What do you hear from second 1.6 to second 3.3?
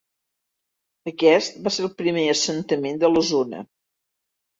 va ser el primer assentament de la